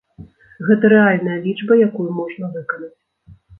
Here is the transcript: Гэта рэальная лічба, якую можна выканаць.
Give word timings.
Гэта 0.69 0.91
рэальная 0.93 1.37
лічба, 1.45 1.79
якую 1.89 2.09
можна 2.19 2.53
выканаць. 2.59 2.93